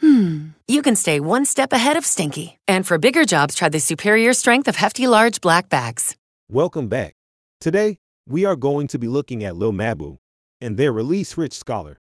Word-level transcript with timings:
hmm, 0.00 0.48
you 0.66 0.82
can 0.82 0.96
stay 0.96 1.20
one 1.20 1.44
step 1.44 1.72
ahead 1.72 1.96
of 1.96 2.06
stinky. 2.06 2.58
And 2.66 2.86
for 2.86 2.98
bigger 2.98 3.24
jobs, 3.24 3.54
try 3.54 3.68
the 3.68 3.80
superior 3.80 4.32
strength 4.32 4.68
of 4.68 4.76
Hefty 4.76 5.06
Large 5.06 5.40
Black 5.40 5.68
Bags. 5.68 6.16
Welcome 6.48 6.88
back. 6.88 7.14
Today, 7.60 7.98
we 8.26 8.44
are 8.44 8.56
going 8.56 8.86
to 8.88 8.98
be 8.98 9.08
looking 9.08 9.44
at 9.44 9.56
Lil 9.56 9.72
Mabu 9.72 10.18
and 10.60 10.76
their 10.76 10.92
release 10.92 11.36
Rich 11.36 11.54
Scholar. 11.54 11.98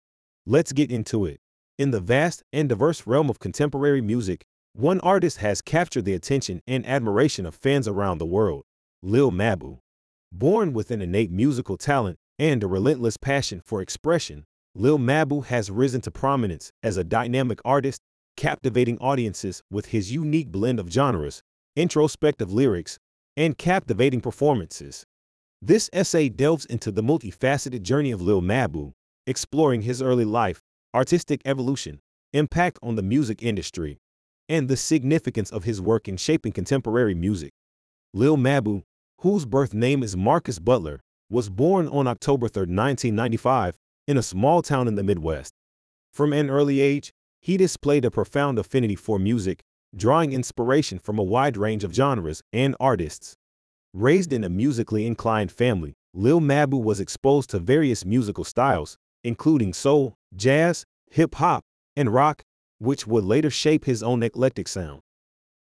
Let's 0.47 0.73
get 0.73 0.91
into 0.91 1.25
it. 1.25 1.41
In 1.79 1.91
the 1.91 2.01
vast 2.01 2.43
and 2.53 2.69
diverse 2.69 3.07
realm 3.07 3.29
of 3.29 3.39
contemporary 3.39 4.01
music, 4.01 4.45
one 4.73 5.01
artist 5.01 5.39
has 5.39 5.63
captured 5.63 6.05
the 6.05 6.15
attention 6.15 6.63
and 6.67 6.87
admiration 6.87 7.47
of 7.47 7.55
fans 7.55 7.89
around 7.89 8.19
the 8.19 8.27
world 8.27 8.65
Lil 9.03 9.31
Mabu. 9.31 9.79
Born 10.33 10.73
with 10.73 10.91
an 10.91 11.01
innate 11.01 11.31
musical 11.31 11.77
talent 11.77 12.19
and 12.39 12.63
a 12.63 12.67
relentless 12.67 13.17
passion 13.17 13.63
for 13.65 13.81
expression, 13.81 14.45
Lil 14.77 14.99
Mabu 14.99 15.45
has 15.47 15.71
risen 15.71 16.01
to 16.03 16.11
prominence 16.11 16.71
as 16.83 16.97
a 16.97 17.05
dynamic 17.05 17.61
artist, 17.65 18.03
captivating 18.37 18.99
audiences 18.99 19.63
with 19.71 19.87
his 19.87 20.13
unique 20.13 20.53
blend 20.53 20.79
of 20.79 20.91
genres, 20.91 21.43
introspective 21.75 22.53
lyrics, 22.53 22.99
and 23.37 23.57
captivating 23.57 24.21
performances. 24.21 25.05
This 25.63 25.89
essay 25.93 26.29
delves 26.29 26.67
into 26.67 26.93
the 26.93 27.03
multifaceted 27.03 27.83
journey 27.83 28.11
of 28.11 28.21
Lil 28.21 28.43
Mabu, 28.43 28.93
exploring 29.27 29.83
his 29.83 30.03
early 30.03 30.27
life, 30.27 30.61
artistic 30.95 31.41
evolution, 31.45 32.01
impact 32.33 32.79
on 32.83 32.97
the 32.97 33.03
music 33.03 33.43
industry, 33.43 33.99
and 34.49 34.69
the 34.69 34.77
significance 34.77 35.51
of 35.51 35.65
his 35.65 35.81
work 35.81 36.07
in 36.07 36.19
shaping 36.19 36.53
contemporary 36.53 37.15
music. 37.15 37.51
Lil 38.13 38.37
Mabu 38.37 38.83
whose 39.21 39.47
birth 39.47 39.73
name 39.73 40.03
is 40.03 40.17
Marcus 40.17 40.59
Butler, 40.59 41.01
was 41.31 41.49
born 41.49 41.89
on 41.89 42.07
October 42.07 42.49
3, 42.49 42.61
1995, 42.63 43.77
in 44.07 44.17
a 44.17 44.23
small 44.23 44.63
town 44.63 44.89
in 44.89 44.95
the 44.95 45.03
Midwest. 45.03 45.53
From 46.13 46.33
an 46.33 46.49
early 46.51 46.81
age, 46.81 47.13
he 47.41 47.57
displayed 47.57 48.05
a 48.05 48.11
profound 48.11 48.59
affinity 48.59 48.95
for 48.95 49.19
music, 49.19 49.63
drawing 49.95 50.33
inspiration 50.33 50.99
from 50.99 51.19
a 51.19 51.23
wide 51.23 51.57
range 51.57 51.85
of 51.85 51.95
genres 51.95 52.43
and 52.53 52.75
artists. 52.81 53.37
Raised 53.93 54.33
in 54.33 54.45
a 54.45 54.49
musically 54.49 55.07
inclined 55.07 55.51
family, 55.51 55.95
Lil 56.13 56.41
Mabu 56.41 56.83
was 56.83 57.01
exposed 57.01 57.51
to 57.51 57.59
various 57.59 58.05
musical 58.05 58.45
styles, 58.45 58.97
including 59.25 59.73
soul, 59.73 60.15
jazz, 60.35 60.85
hip 61.11 61.35
hop, 61.37 61.65
and 61.97 62.13
rock, 62.13 62.43
which 62.79 63.07
would 63.07 63.25
later 63.25 63.51
shape 63.51 63.85
his 63.85 64.03
own 64.03 64.23
eclectic 64.23 64.69
sound. 64.69 65.01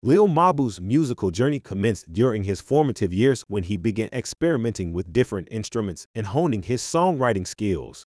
Lil 0.01 0.27
Mabu's 0.27 0.81
musical 0.81 1.31
journey 1.31 1.59
commenced 1.59 2.11
during 2.11 2.43
his 2.43 2.59
formative 2.59 3.13
years 3.13 3.43
when 3.47 3.63
he 3.63 3.77
began 3.77 4.09
experimenting 4.11 4.91
with 4.91 5.13
different 5.13 5.47
instruments 5.49 6.07
and 6.13 6.27
honing 6.27 6.63
his 6.63 6.81
songwriting 6.81 7.47
skills. 7.47 8.02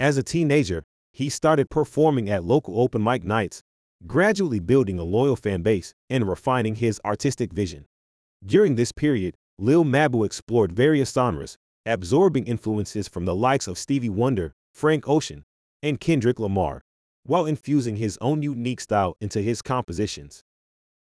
As 0.00 0.16
a 0.16 0.22
teenager, 0.22 0.82
he 1.12 1.28
started 1.28 1.68
performing 1.68 2.30
at 2.30 2.42
local 2.42 2.80
open 2.80 3.04
mic 3.04 3.22
nights, 3.22 3.62
gradually 4.06 4.58
building 4.58 4.98
a 4.98 5.04
loyal 5.04 5.36
fan 5.36 5.60
base 5.60 5.92
and 6.08 6.26
refining 6.26 6.76
his 6.76 6.98
artistic 7.04 7.52
vision. 7.52 7.84
During 8.42 8.76
this 8.76 8.92
period, 8.92 9.36
Lil 9.58 9.84
Mabu 9.84 10.24
explored 10.24 10.72
various 10.72 11.12
genres, 11.12 11.58
absorbing 11.84 12.46
influences 12.46 13.08
from 13.08 13.26
the 13.26 13.34
likes 13.34 13.68
of 13.68 13.76
Stevie 13.76 14.08
Wonder, 14.08 14.54
Frank 14.72 15.06
Ocean, 15.06 15.44
and 15.82 16.00
Kendrick 16.00 16.40
Lamar, 16.40 16.80
while 17.24 17.44
infusing 17.44 17.96
his 17.96 18.16
own 18.22 18.42
unique 18.42 18.80
style 18.80 19.18
into 19.20 19.42
his 19.42 19.60
compositions. 19.60 20.42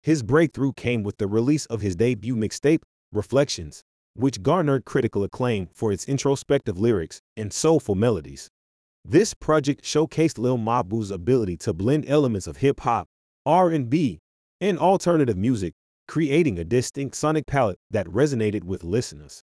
His 0.05 0.23
breakthrough 0.23 0.73
came 0.73 1.03
with 1.03 1.19
the 1.19 1.27
release 1.27 1.67
of 1.67 1.81
his 1.81 1.97
debut 1.97 2.37
mixtape, 2.37 2.83
Reflections, 3.11 3.83
which 4.15 4.43
garnered 4.43 4.85
critical 4.85 5.25
acclaim 5.25 5.69
for 5.73 5.91
its 5.91 6.05
introspective 6.05 6.79
lyrics 6.79 7.21
and 7.37 7.53
soulful 7.53 7.97
melodies. 7.97 8.51
This 9.07 9.35
project 9.35 9.85
showcased 9.85 10.39
Lil 10.39 10.57
Mabu's 10.57 11.11
ability 11.11 11.59
to 11.59 11.75
blend 11.75 12.09
elements 12.09 12.47
of 12.47 12.57
hip 12.57 12.81
hop, 12.81 13.07
R&B, 13.45 14.19
and 14.63 14.79
alternative 14.79 15.37
music, 15.37 15.75
creating 16.09 16.59
a 16.59 16.65
distinct 16.65 17.15
sonic 17.15 17.47
palette 17.47 17.79
that 17.91 18.07
resonated 18.07 18.65
with 18.65 18.83
listeners. 18.83 19.43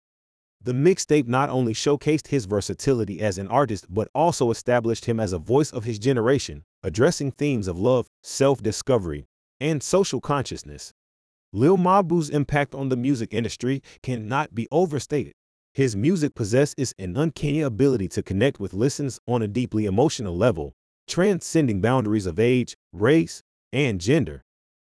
The 0.62 0.72
mixtape 0.72 1.26
not 1.26 1.50
only 1.50 1.74
showcased 1.74 2.28
his 2.28 2.46
versatility 2.46 3.20
as 3.20 3.36
an 3.36 3.48
artist 3.48 3.86
but 3.90 4.08
also 4.14 4.50
established 4.50 5.04
him 5.04 5.20
as 5.20 5.34
a 5.34 5.38
voice 5.38 5.70
of 5.70 5.84
his 5.84 5.98
generation, 5.98 6.64
addressing 6.82 7.30
themes 7.32 7.68
of 7.68 7.78
love, 7.78 8.06
self-discovery, 8.22 9.26
and 9.60 9.82
social 9.82 10.22
consciousness. 10.22 10.94
Lil 11.52 11.76
Mabu's 11.76 12.30
impact 12.30 12.74
on 12.74 12.88
the 12.88 12.96
music 12.96 13.34
industry 13.34 13.82
cannot 14.02 14.54
be 14.54 14.66
overstated. 14.70 15.34
His 15.72 15.94
music 15.94 16.34
possesses 16.34 16.94
an 16.98 17.16
uncanny 17.16 17.60
ability 17.60 18.08
to 18.08 18.22
connect 18.22 18.58
with 18.58 18.74
listeners 18.74 19.20
on 19.28 19.40
a 19.40 19.48
deeply 19.48 19.86
emotional 19.86 20.36
level, 20.36 20.72
transcending 21.06 21.80
boundaries 21.80 22.26
of 22.26 22.40
age, 22.40 22.76
race, 22.92 23.42
and 23.72 24.00
gender. 24.00 24.42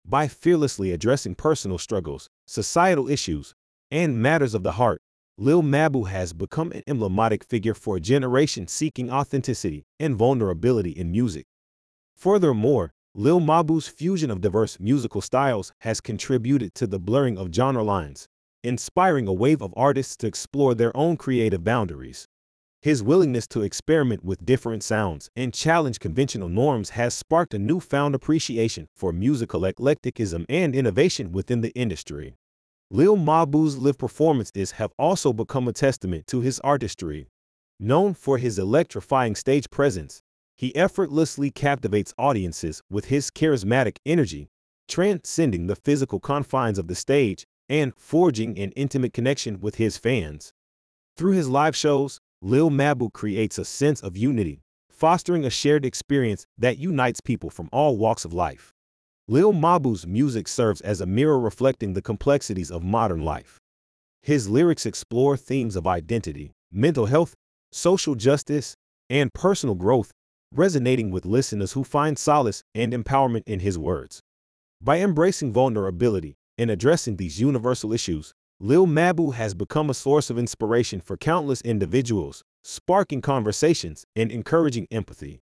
By 0.05 0.29
fearlessly 0.29 0.93
addressing 0.93 1.35
personal 1.35 1.79
struggles, 1.79 2.29
societal 2.47 3.09
issues, 3.09 3.55
and 3.91 4.23
matters 4.23 4.55
of 4.55 4.63
the 4.63 4.73
heart, 4.73 5.01
Lil 5.37 5.63
Mabu 5.63 6.09
has 6.09 6.33
become 6.33 6.71
an 6.73 6.83
emblematic 6.87 7.45
figure 7.45 7.75
for 7.75 7.97
a 7.97 8.01
generation 8.01 8.69
seeking 8.69 9.11
authenticity 9.11 9.85
and 9.99 10.15
vulnerability 10.15 10.91
in 10.91 11.11
music. 11.11 11.47
Furthermore, 12.17 12.93
Lil 13.15 13.41
Mabu's 13.41 13.89
fusion 13.89 14.31
of 14.31 14.41
diverse 14.41 14.79
musical 14.79 15.21
styles 15.21 15.73
has 15.81 16.01
contributed 16.01 16.75
to 16.75 16.87
the 16.87 17.01
blurring 17.01 17.37
of 17.37 17.53
genre 17.53 17.83
lines, 17.83 18.29
inspiring 18.69 19.27
a 19.27 19.33
wave 19.33 19.63
of 19.63 19.75
artists 19.77 20.17
to 20.19 20.27
explore 20.27 20.75
their 20.75 20.97
own 20.97 21.17
creative 21.17 21.65
boundaries. 21.65 22.29
His 22.81 23.03
willingness 23.03 23.49
to 23.49 23.63
experiment 23.63 24.25
with 24.25 24.47
different 24.47 24.85
sounds 24.85 25.31
and 25.35 25.53
challenge 25.53 25.99
conventional 25.99 26.49
norms 26.49 26.91
has 26.91 27.13
sparked 27.13 27.55
a 27.55 27.59
newfound 27.59 28.15
appreciation 28.15 28.87
for 28.95 29.13
musical 29.13 29.65
eclecticism 29.65 30.47
and 30.49 30.77
innovation 30.77 31.33
within 31.33 31.61
the 31.61 31.71
industry. 31.71 32.37
Lil 32.91 33.17
Mabu's 33.17 33.79
live 33.79 33.99
performances 33.99 34.73
have 34.73 34.93
also 34.97 35.33
become 35.33 35.67
a 35.67 35.73
testament 35.73 36.29
to 36.29 36.41
his 36.41 36.61
artistry. 36.61 37.27
Known 37.81 38.15
for 38.15 38.39
his 38.39 38.59
electrifying 38.59 39.35
stage 39.35 39.69
presence, 39.71 40.23
he 40.57 40.75
effortlessly 40.77 41.51
captivates 41.51 42.15
audiences 42.17 42.81
with 42.89 43.07
his 43.07 43.31
charismatic 43.31 43.97
energy, 44.07 44.51
transcending 44.89 45.67
the 45.67 45.77
physical 45.77 46.21
confines 46.21 46.79
of 46.79 46.87
the 46.87 46.95
stage 46.95 47.45
and 47.69 47.95
forging 47.97 48.59
an 48.59 48.73
intimate 48.73 49.13
connection 49.13 49.61
with 49.61 49.77
his 49.77 49.99
fans. 49.99 50.53
Through 51.17 51.33
his 51.33 51.49
live 51.49 51.77
shows, 51.77 52.19
Lil 52.41 52.71
Mabu 52.71 53.13
creates 53.13 53.59
a 53.59 53.65
sense 53.65 54.01
of 54.01 54.17
unity, 54.17 54.61
fostering 54.91 55.45
a 55.45 55.51
shared 55.51 55.85
experience 55.85 56.47
that 56.57 56.79
unites 56.79 57.21
people 57.21 57.51
from 57.51 57.69
all 57.73 57.97
walks 57.97 58.25
of 58.25 58.33
life. 58.33 58.73
Lil 59.27 59.53
Mabu's 59.53 60.07
music 60.07 60.49
serves 60.49 60.81
as 60.81 61.01
a 61.01 61.07
mirror 61.07 61.39
reflecting 61.39 61.93
the 61.93 62.01
complexities 62.01 62.71
of 62.71 62.83
modern 62.83 63.23
life. 63.23 63.59
His 64.23 64.49
lyrics 64.49 64.87
explore 64.87 65.37
themes 65.37 65.77
of 65.77 65.87
identity, 65.87 66.53
mental 66.73 67.07
health, 67.07 67.35
social 67.71 68.15
justice, 68.15 68.75
and 69.11 69.33
personal 69.35 69.75
growth, 69.75 70.11
resonating 70.55 71.11
with 71.11 71.27
listeners 71.27 71.73
who 71.73 71.85
find 71.85 72.19
solace 72.19 72.63
and 72.75 72.93
empowerment 72.93 73.43
in 73.47 73.61
his 73.61 73.77
words. 73.77 74.21
By 74.81 75.01
embracing 75.01 75.53
vulnerability 75.53 76.38
and 76.59 76.71
addressing 76.71 77.17
these 77.17 77.41
universal 77.41 77.93
issues, 77.93 78.35
Lil 78.61 78.87
Mabu 78.87 79.35
has 79.35 79.55
become 79.55 79.89
a 79.89 79.95
source 79.95 80.31
of 80.31 80.39
inspiration 80.39 81.01
for 81.01 81.17
countless 81.17 81.61
individuals, 81.61 82.43
sparking 82.65 83.21
conversations 83.21 84.05
and 84.17 84.33
encouraging 84.33 84.89
empathy. 84.91 85.41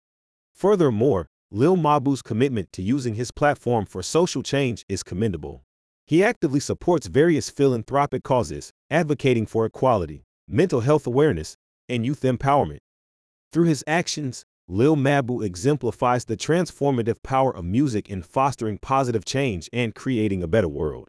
Furthermore, 0.53 1.29
Lil 1.53 1.77
Mabu's 1.77 2.23
commitment 2.23 2.73
to 2.73 2.83
using 2.83 3.15
his 3.15 3.31
platform 3.31 3.87
for 3.87 4.03
social 4.03 4.43
change 4.43 4.85
is 4.89 5.05
commendable. 5.05 5.63
He 6.07 6.25
actively 6.25 6.59
supports 6.61 7.07
various 7.07 7.49
philanthropic 7.49 8.25
causes, 8.25 8.73
advocating 8.91 9.47
for 9.47 9.65
equality, 9.65 10.25
mental 10.49 10.81
health 10.81 11.07
awareness, 11.07 11.57
and 11.89 12.05
youth 12.05 12.23
empowerment. 12.23 12.79
Through 13.53 13.67
his 13.67 13.85
actions, 13.87 14.45
Lil 14.67 14.97
Mabu 14.97 15.45
exemplifies 15.45 16.25
the 16.25 16.39
transformative 16.39 17.23
power 17.23 17.55
of 17.55 17.67
music 17.67 18.09
in 18.09 18.23
fostering 18.23 18.79
positive 18.79 19.23
change 19.23 19.69
and 19.75 19.95
creating 19.95 20.43
a 20.43 20.49
better 20.49 20.69
world. 20.69 21.09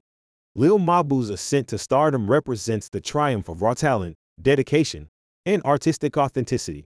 Lil 0.55 0.77
Mabu's 0.77 1.29
ascent 1.29 1.69
to 1.69 1.77
stardom 1.77 2.29
represents 2.29 2.89
the 2.89 2.99
triumph 2.99 3.47
of 3.47 3.61
raw 3.61 3.73
talent, 3.73 4.17
dedication, 4.41 5.07
and 5.45 5.63
artistic 5.63 6.17
authenticity. 6.17 6.83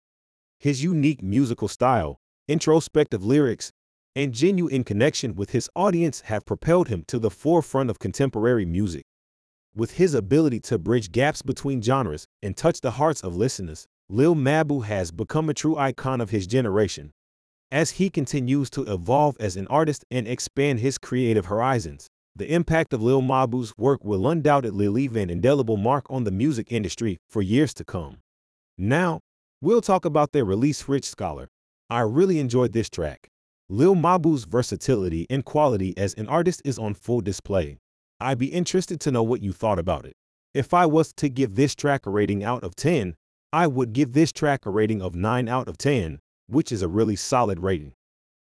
His 0.58 0.82
unique 0.82 1.22
musical 1.22 1.68
style, 1.68 2.18
introspective 2.48 3.24
lyrics, 3.24 3.70
and 4.16 4.32
genuine 4.32 4.82
connection 4.82 5.36
with 5.36 5.50
his 5.50 5.70
audience 5.76 6.22
have 6.22 6.46
propelled 6.46 6.88
him 6.88 7.04
to 7.06 7.20
the 7.20 7.30
forefront 7.30 7.90
of 7.90 8.00
contemporary 8.00 8.64
music. 8.64 9.04
With 9.76 9.92
his 9.92 10.14
ability 10.14 10.60
to 10.60 10.78
bridge 10.78 11.12
gaps 11.12 11.42
between 11.42 11.80
genres 11.80 12.26
and 12.42 12.56
touch 12.56 12.80
the 12.80 12.92
hearts 12.92 13.22
of 13.22 13.36
listeners, 13.36 13.86
Lil 14.08 14.36
Mabu 14.36 14.84
has 14.84 15.10
become 15.10 15.48
a 15.48 15.54
true 15.54 15.76
icon 15.76 16.20
of 16.20 16.30
his 16.30 16.46
generation. 16.46 17.10
As 17.72 17.90
he 17.90 18.08
continues 18.08 18.70
to 18.70 18.82
evolve 18.82 19.36
as 19.40 19.56
an 19.56 19.66
artist 19.66 20.04
and 20.12 20.28
expand 20.28 20.78
his 20.78 20.96
creative 20.96 21.46
horizons, 21.46 22.06
the 22.36 22.52
impact 22.52 22.92
of 22.92 23.02
Lil 23.02 23.20
Mabu's 23.20 23.72
work 23.76 24.04
will 24.04 24.28
undoubtedly 24.28 24.86
leave 24.88 25.16
an 25.16 25.28
indelible 25.28 25.76
mark 25.76 26.04
on 26.08 26.22
the 26.22 26.30
music 26.30 26.70
industry 26.70 27.18
for 27.28 27.42
years 27.42 27.74
to 27.74 27.84
come. 27.84 28.18
Now, 28.78 29.18
we'll 29.60 29.80
talk 29.80 30.04
about 30.04 30.30
their 30.30 30.44
release 30.44 30.88
Rich 30.88 31.06
Scholar. 31.06 31.48
I 31.90 32.02
really 32.02 32.38
enjoyed 32.38 32.72
this 32.72 32.88
track. 32.88 33.26
Lil 33.68 33.96
Mabu's 33.96 34.44
versatility 34.44 35.26
and 35.28 35.44
quality 35.44 35.98
as 35.98 36.14
an 36.14 36.28
artist 36.28 36.62
is 36.64 36.78
on 36.78 36.94
full 36.94 37.22
display. 37.22 37.78
I'd 38.20 38.38
be 38.38 38.52
interested 38.52 39.00
to 39.00 39.10
know 39.10 39.24
what 39.24 39.42
you 39.42 39.52
thought 39.52 39.80
about 39.80 40.06
it. 40.06 40.14
If 40.54 40.72
I 40.72 40.86
was 40.86 41.12
to 41.14 41.28
give 41.28 41.56
this 41.56 41.74
track 41.74 42.06
a 42.06 42.10
rating 42.10 42.44
out 42.44 42.62
of 42.62 42.76
10, 42.76 43.16
I 43.56 43.66
would 43.66 43.94
give 43.94 44.12
this 44.12 44.32
track 44.32 44.66
a 44.66 44.70
rating 44.70 45.00
of 45.00 45.14
9 45.14 45.48
out 45.48 45.66
of 45.66 45.78
10, 45.78 46.18
which 46.46 46.70
is 46.70 46.82
a 46.82 46.88
really 46.88 47.16
solid 47.16 47.60
rating. 47.60 47.94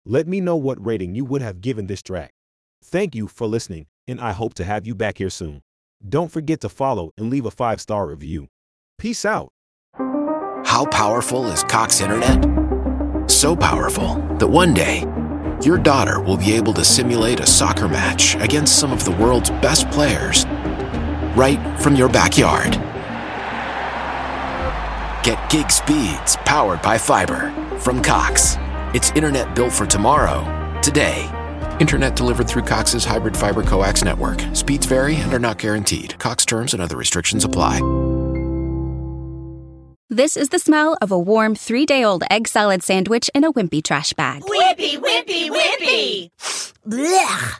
Let 0.05 0.27
me 0.27 0.41
know 0.41 0.57
what 0.57 0.85
rating 0.85 1.15
you 1.15 1.23
would 1.23 1.41
have 1.41 1.61
given 1.61 1.87
this 1.87 2.01
track. 2.01 2.31
Thank 2.83 3.15
you 3.15 3.29
for 3.29 3.47
listening, 3.47 3.85
and 4.05 4.19
I 4.19 4.33
hope 4.33 4.53
to 4.55 4.65
have 4.65 4.85
you 4.85 4.93
back 4.95 5.19
here 5.19 5.29
soon. 5.29 5.61
Don't 6.05 6.29
forget 6.29 6.59
to 6.59 6.67
follow 6.67 7.11
and 7.17 7.29
leave 7.29 7.45
a 7.45 7.51
five 7.51 7.79
star 7.79 8.05
review. 8.05 8.49
Peace 8.97 9.23
out. 9.23 9.47
How 10.65 10.85
powerful 10.91 11.47
is 11.47 11.63
Cox 11.63 12.01
Internet? 12.01 12.43
so 13.31 13.55
powerful 13.55 14.15
that 14.39 14.47
one 14.47 14.73
day, 14.73 15.05
your 15.63 15.77
daughter 15.77 16.19
will 16.19 16.37
be 16.37 16.51
able 16.51 16.73
to 16.73 16.83
simulate 16.83 17.39
a 17.39 17.47
soccer 17.47 17.87
match 17.87 18.35
against 18.35 18.77
some 18.77 18.91
of 18.91 19.05
the 19.05 19.11
world's 19.11 19.51
best 19.51 19.89
players 19.89 20.45
right 21.37 21.79
from 21.79 21.95
your 21.95 22.09
backyard. 22.09 22.96
Get 25.27 25.49
gig 25.49 25.69
speeds 25.69 26.37
powered 26.45 26.81
by 26.81 26.97
fiber 26.97 27.51
from 27.79 28.01
Cox. 28.01 28.55
It's 28.93 29.11
internet 29.11 29.53
built 29.57 29.73
for 29.73 29.85
tomorrow, 29.85 30.39
today. 30.81 31.29
Internet 31.81 32.15
delivered 32.15 32.47
through 32.47 32.61
Cox's 32.61 33.03
hybrid 33.03 33.35
fiber 33.35 33.61
coax 33.61 34.05
network. 34.05 34.39
Speeds 34.53 34.85
vary 34.85 35.17
and 35.17 35.33
are 35.33 35.37
not 35.39 35.57
guaranteed. 35.57 36.17
Cox 36.17 36.45
terms 36.45 36.71
and 36.71 36.81
other 36.81 36.95
restrictions 36.95 37.43
apply. 37.43 37.81
This 40.09 40.37
is 40.37 40.47
the 40.47 40.59
smell 40.59 40.97
of 41.01 41.11
a 41.11 41.19
warm 41.19 41.55
three 41.55 41.85
day 41.85 42.05
old 42.05 42.23
egg 42.31 42.47
salad 42.47 42.81
sandwich 42.81 43.29
in 43.35 43.43
a 43.43 43.51
wimpy 43.51 43.83
trash 43.83 44.13
bag. 44.13 44.43
Wimpy, 44.43 44.97
wimpy, 44.97 45.49
wimpy! 45.49 46.29
Blech. 46.87 47.59